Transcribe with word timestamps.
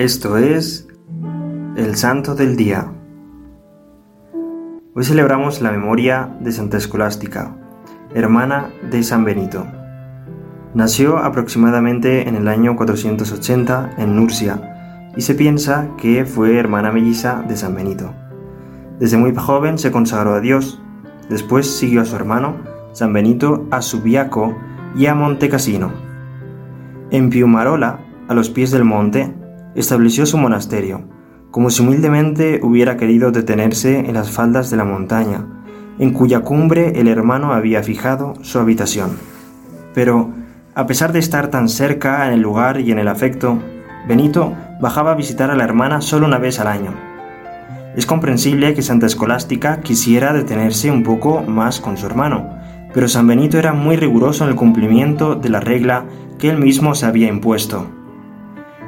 Esto 0.00 0.38
es 0.38 0.88
el 1.76 1.94
Santo 1.94 2.34
del 2.34 2.56
Día. 2.56 2.90
Hoy 4.94 5.04
celebramos 5.04 5.60
la 5.60 5.72
memoria 5.72 6.38
de 6.40 6.52
Santa 6.52 6.78
Escolástica, 6.78 7.54
hermana 8.14 8.70
de 8.90 9.02
San 9.02 9.26
Benito. 9.26 9.66
Nació 10.72 11.18
aproximadamente 11.18 12.26
en 12.26 12.34
el 12.34 12.48
año 12.48 12.76
480 12.76 13.96
en 13.98 14.16
Nursia 14.16 15.12
y 15.18 15.20
se 15.20 15.34
piensa 15.34 15.90
que 15.98 16.24
fue 16.24 16.56
hermana 16.56 16.92
melliza 16.92 17.44
de 17.46 17.58
San 17.58 17.74
Benito. 17.74 18.14
Desde 18.98 19.18
muy 19.18 19.34
joven 19.34 19.76
se 19.76 19.92
consagró 19.92 20.32
a 20.32 20.40
Dios, 20.40 20.80
después 21.28 21.66
siguió 21.66 22.00
a 22.00 22.06
su 22.06 22.16
hermano, 22.16 22.56
San 22.92 23.12
Benito, 23.12 23.66
a 23.70 23.82
Subiaco 23.82 24.56
y 24.96 25.04
a 25.04 25.14
Monte 25.14 25.50
Cassino. 25.50 25.92
En 27.10 27.28
Piumarola, 27.28 27.98
a 28.28 28.34
los 28.34 28.48
pies 28.48 28.70
del 28.70 28.84
monte, 28.84 29.34
estableció 29.74 30.26
su 30.26 30.38
monasterio, 30.38 31.02
como 31.50 31.70
si 31.70 31.82
humildemente 31.82 32.60
hubiera 32.62 32.96
querido 32.96 33.32
detenerse 33.32 33.98
en 33.98 34.14
las 34.14 34.30
faldas 34.30 34.70
de 34.70 34.76
la 34.76 34.84
montaña, 34.84 35.46
en 35.98 36.12
cuya 36.12 36.40
cumbre 36.40 37.00
el 37.00 37.08
hermano 37.08 37.52
había 37.52 37.82
fijado 37.82 38.34
su 38.42 38.58
habitación. 38.58 39.10
Pero, 39.94 40.30
a 40.74 40.86
pesar 40.86 41.12
de 41.12 41.18
estar 41.18 41.48
tan 41.48 41.68
cerca 41.68 42.26
en 42.26 42.32
el 42.32 42.40
lugar 42.40 42.80
y 42.80 42.92
en 42.92 42.98
el 42.98 43.08
afecto, 43.08 43.58
Benito 44.08 44.54
bajaba 44.80 45.12
a 45.12 45.16
visitar 45.16 45.50
a 45.50 45.56
la 45.56 45.64
hermana 45.64 46.00
solo 46.00 46.26
una 46.26 46.38
vez 46.38 46.58
al 46.60 46.68
año. 46.68 46.94
Es 47.96 48.06
comprensible 48.06 48.72
que 48.74 48.82
Santa 48.82 49.06
Escolástica 49.06 49.80
quisiera 49.80 50.32
detenerse 50.32 50.90
un 50.90 51.02
poco 51.02 51.42
más 51.42 51.80
con 51.80 51.96
su 51.96 52.06
hermano, 52.06 52.48
pero 52.94 53.08
San 53.08 53.26
Benito 53.26 53.58
era 53.58 53.72
muy 53.72 53.96
riguroso 53.96 54.44
en 54.44 54.50
el 54.50 54.56
cumplimiento 54.56 55.34
de 55.34 55.48
la 55.48 55.60
regla 55.60 56.04
que 56.38 56.48
él 56.48 56.58
mismo 56.58 56.94
se 56.94 57.06
había 57.06 57.28
impuesto. 57.28 57.99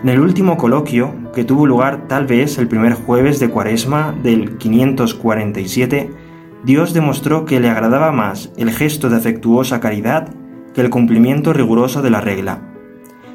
En 0.00 0.08
el 0.08 0.20
último 0.20 0.56
coloquio, 0.56 1.12
que 1.34 1.42
tuvo 1.42 1.66
lugar 1.66 2.06
tal 2.06 2.26
vez 2.26 2.56
el 2.58 2.68
primer 2.68 2.92
jueves 2.92 3.40
de 3.40 3.50
Cuaresma 3.50 4.14
del 4.22 4.56
547, 4.56 6.10
Dios 6.62 6.94
demostró 6.94 7.44
que 7.44 7.58
le 7.58 7.68
agradaba 7.68 8.12
más 8.12 8.52
el 8.56 8.70
gesto 8.70 9.10
de 9.10 9.16
afectuosa 9.16 9.80
caridad 9.80 10.28
que 10.72 10.82
el 10.82 10.90
cumplimiento 10.90 11.52
riguroso 11.52 12.00
de 12.00 12.10
la 12.10 12.20
regla. 12.20 12.62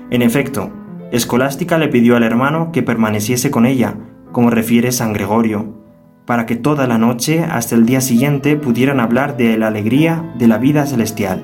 En 0.09 0.21
efecto, 0.21 0.71
Escolástica 1.11 1.77
le 1.77 1.89
pidió 1.89 2.15
al 2.15 2.23
hermano 2.23 2.71
que 2.71 2.81
permaneciese 2.81 3.51
con 3.51 3.65
ella, 3.65 3.97
como 4.31 4.49
refiere 4.49 4.93
San 4.93 5.11
Gregorio, 5.11 5.83
para 6.25 6.45
que 6.45 6.55
toda 6.55 6.87
la 6.87 6.97
noche 6.97 7.43
hasta 7.43 7.75
el 7.75 7.85
día 7.85 7.99
siguiente 7.99 8.55
pudieran 8.55 9.01
hablar 9.01 9.35
de 9.35 9.57
la 9.57 9.67
alegría 9.67 10.33
de 10.37 10.47
la 10.47 10.59
vida 10.59 10.85
celestial. 10.85 11.43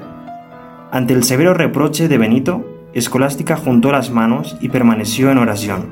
Ante 0.91 1.13
el 1.13 1.25
severo 1.25 1.53
reproche 1.53 2.07
de 2.07 2.17
Benito, 2.17 2.78
Escolástica 2.91 3.55
juntó 3.55 3.91
las 3.91 4.09
manos 4.09 4.57
y 4.61 4.69
permaneció 4.69 5.29
en 5.29 5.37
oración. 5.37 5.89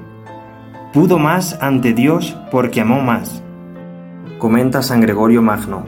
Pudo 0.93 1.19
más 1.19 1.59
ante 1.61 1.93
Dios 1.93 2.35
porque 2.49 2.81
amó 2.81 3.01
más. 3.01 3.43
Comenta 4.39 4.81
San 4.81 5.01
Gregorio 5.01 5.43
Magno. 5.43 5.85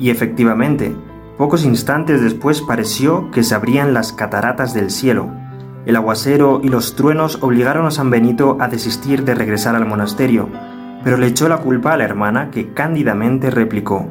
Y 0.00 0.10
efectivamente, 0.10 0.96
pocos 1.36 1.64
instantes 1.64 2.20
después 2.20 2.62
pareció 2.62 3.30
que 3.30 3.44
se 3.44 3.54
abrían 3.54 3.94
las 3.94 4.12
cataratas 4.12 4.74
del 4.74 4.90
cielo. 4.90 5.30
El 5.86 5.94
aguacero 5.94 6.60
y 6.64 6.68
los 6.68 6.96
truenos 6.96 7.38
obligaron 7.40 7.86
a 7.86 7.92
San 7.92 8.10
Benito 8.10 8.56
a 8.58 8.66
desistir 8.66 9.24
de 9.24 9.36
regresar 9.36 9.76
al 9.76 9.86
monasterio, 9.86 10.48
pero 11.04 11.16
le 11.16 11.28
echó 11.28 11.48
la 11.48 11.58
culpa 11.58 11.92
a 11.92 11.96
la 11.96 12.04
hermana 12.04 12.50
que 12.50 12.72
cándidamente 12.72 13.50
replicó, 13.50 14.08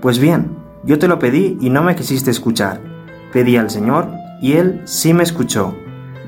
Pues 0.00 0.18
bien, 0.18 0.56
yo 0.82 0.98
te 0.98 1.06
lo 1.06 1.20
pedí 1.20 1.56
y 1.60 1.70
no 1.70 1.84
me 1.84 1.94
quisiste 1.94 2.32
escuchar. 2.32 2.80
Pedí 3.32 3.56
al 3.56 3.70
Señor 3.70 4.23
y 4.40 4.52
Él 4.52 4.80
sí 4.84 5.14
me 5.14 5.22
escuchó. 5.22 5.76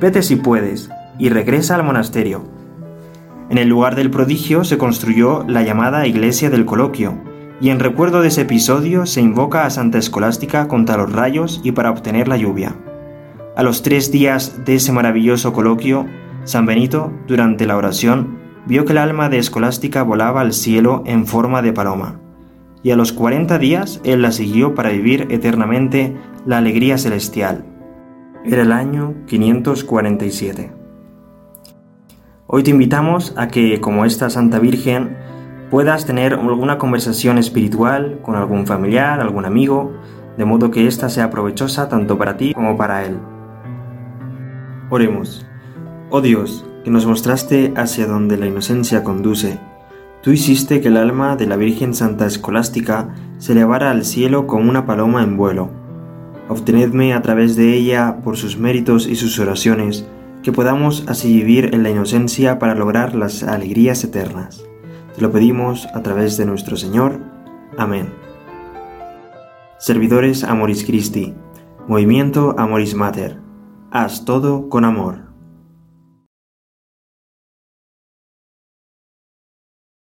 Vete 0.00 0.22
si 0.22 0.36
puedes 0.36 0.90
y 1.18 1.28
regresa 1.28 1.74
al 1.74 1.84
monasterio. 1.84 2.44
En 3.48 3.58
el 3.58 3.68
lugar 3.68 3.94
del 3.94 4.10
prodigio 4.10 4.64
se 4.64 4.78
construyó 4.78 5.44
la 5.46 5.62
llamada 5.62 6.06
Iglesia 6.06 6.50
del 6.50 6.64
Coloquio, 6.64 7.18
y 7.60 7.70
en 7.70 7.78
recuerdo 7.78 8.20
de 8.20 8.28
ese 8.28 8.42
episodio 8.42 9.06
se 9.06 9.20
invoca 9.20 9.64
a 9.64 9.70
Santa 9.70 9.98
Escolástica 9.98 10.68
contra 10.68 10.96
los 10.96 11.12
rayos 11.12 11.60
y 11.62 11.72
para 11.72 11.90
obtener 11.90 12.28
la 12.28 12.36
lluvia. 12.36 12.74
A 13.56 13.62
los 13.62 13.82
tres 13.82 14.10
días 14.10 14.64
de 14.64 14.74
ese 14.74 14.92
maravilloso 14.92 15.52
coloquio, 15.52 16.06
San 16.44 16.66
Benito, 16.66 17.12
durante 17.26 17.66
la 17.66 17.76
oración, 17.76 18.38
vio 18.66 18.84
que 18.84 18.92
el 18.92 18.98
alma 18.98 19.28
de 19.28 19.38
Escolástica 19.38 20.02
volaba 20.02 20.40
al 20.40 20.52
cielo 20.52 21.02
en 21.06 21.26
forma 21.26 21.62
de 21.62 21.72
paloma, 21.72 22.20
y 22.82 22.90
a 22.90 22.96
los 22.96 23.12
cuarenta 23.12 23.58
días 23.58 24.00
él 24.04 24.22
la 24.22 24.32
siguió 24.32 24.74
para 24.74 24.90
vivir 24.90 25.28
eternamente 25.30 26.16
la 26.44 26.58
alegría 26.58 26.98
celestial. 26.98 27.64
Era 28.48 28.62
el 28.62 28.70
año 28.70 29.14
547. 29.26 30.70
Hoy 32.46 32.62
te 32.62 32.70
invitamos 32.70 33.34
a 33.36 33.48
que, 33.48 33.80
como 33.80 34.04
esta 34.04 34.30
Santa 34.30 34.60
Virgen, 34.60 35.16
puedas 35.68 36.06
tener 36.06 36.34
alguna 36.34 36.78
conversación 36.78 37.38
espiritual 37.38 38.20
con 38.22 38.36
algún 38.36 38.64
familiar, 38.64 39.18
algún 39.18 39.46
amigo, 39.46 39.94
de 40.38 40.44
modo 40.44 40.70
que 40.70 40.86
ésta 40.86 41.08
sea 41.08 41.28
provechosa 41.28 41.88
tanto 41.88 42.18
para 42.18 42.36
ti 42.36 42.54
como 42.54 42.76
para 42.76 43.04
él. 43.04 43.18
Oremos. 44.90 45.44
Oh 46.10 46.20
Dios, 46.20 46.64
que 46.84 46.92
nos 46.92 47.04
mostraste 47.04 47.74
hacia 47.76 48.06
donde 48.06 48.36
la 48.36 48.46
inocencia 48.46 49.02
conduce, 49.02 49.58
tú 50.22 50.30
hiciste 50.30 50.80
que 50.80 50.86
el 50.86 50.98
alma 50.98 51.34
de 51.34 51.48
la 51.48 51.56
Virgen 51.56 51.94
Santa 51.94 52.26
Escolástica 52.26 53.12
se 53.38 53.54
elevara 53.54 53.90
al 53.90 54.04
cielo 54.04 54.46
como 54.46 54.70
una 54.70 54.86
paloma 54.86 55.24
en 55.24 55.36
vuelo. 55.36 55.85
Obtenedme 56.48 57.12
a 57.12 57.22
través 57.22 57.56
de 57.56 57.74
ella, 57.74 58.18
por 58.22 58.36
sus 58.36 58.56
méritos 58.56 59.06
y 59.06 59.16
sus 59.16 59.38
oraciones, 59.38 60.06
que 60.42 60.52
podamos 60.52 61.04
así 61.08 61.34
vivir 61.34 61.74
en 61.74 61.82
la 61.82 61.90
inocencia 61.90 62.58
para 62.58 62.74
lograr 62.74 63.14
las 63.14 63.42
alegrías 63.42 64.04
eternas. 64.04 64.64
Te 65.14 65.22
lo 65.22 65.32
pedimos 65.32 65.88
a 65.94 66.02
través 66.02 66.36
de 66.36 66.46
nuestro 66.46 66.76
Señor. 66.76 67.20
Amén. 67.76 68.12
Servidores 69.78 70.44
Amoris 70.44 70.84
Christi, 70.84 71.34
Movimiento 71.88 72.54
Amoris 72.58 72.94
Mater. 72.94 73.40
Haz 73.90 74.24
todo 74.24 74.68
con 74.68 74.84
amor. 74.84 75.26